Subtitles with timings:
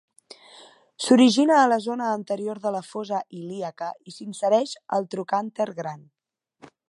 [1.07, 6.03] S'origina a la zona anterior de la fosa ilíaca i s'insereix al trocànter gran.